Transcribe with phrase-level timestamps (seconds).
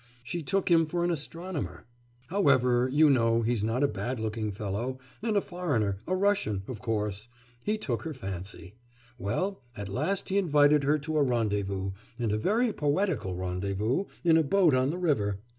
[0.23, 1.85] She took him for an astronomer.
[2.29, 6.81] However, you know he's not a bad looking fellow and a foreigner, a Russian, of
[6.81, 7.27] course
[7.63, 8.73] he took her fancy.
[9.19, 14.37] Well, at last he invited her to a rendezvous, and a very poetical rendezvous, in
[14.37, 15.37] a boat on the river.